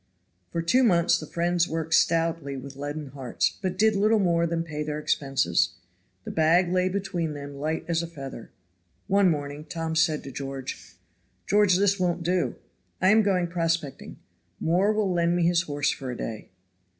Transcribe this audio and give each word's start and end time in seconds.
For 0.51 0.63
two 0.63 0.83
months 0.83 1.19
the 1.19 1.27
friends 1.27 1.67
worked 1.67 1.93
stoutly 1.93 2.57
with 2.57 2.75
leaden 2.75 3.09
hearts, 3.11 3.59
but 3.61 3.77
did 3.77 3.95
little 3.95 4.17
more 4.17 4.47
than 4.47 4.63
pay 4.63 4.81
their 4.81 4.97
expenses. 4.97 5.75
The 6.23 6.31
bag 6.31 6.71
lay 6.73 6.89
between 6.89 7.33
them 7.33 7.59
light 7.59 7.85
as 7.87 8.01
a 8.01 8.07
feather. 8.07 8.49
One 9.05 9.29
morning 9.29 9.63
Tom 9.63 9.95
said 9.95 10.23
to 10.23 10.31
George: 10.31 10.95
"George, 11.45 11.75
this 11.75 11.99
won't 11.99 12.23
do. 12.23 12.55
I 12.99 13.09
am 13.09 13.21
going 13.21 13.45
prospecting. 13.45 14.17
Moore 14.59 14.91
will 14.91 15.13
lend 15.13 15.35
me 15.35 15.43
his 15.43 15.61
horse 15.61 15.91
for 15.91 16.09
a 16.09 16.17
day." 16.17 16.49